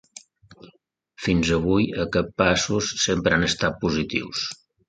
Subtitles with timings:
[1.25, 4.45] Fins avui aquests passos sempre han estat positius.